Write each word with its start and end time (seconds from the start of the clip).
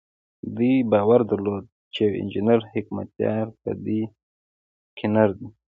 دوی 0.55 0.75
باور 0.91 1.21
درلود 1.31 1.65
چې 1.93 2.01
يو 2.05 2.11
انجنير 2.21 2.61
حکمتیار 2.71 3.45
په 3.61 3.69
دوی 3.83 4.01
کې 4.97 5.07
نر 5.13 5.29
دی. 5.37 5.47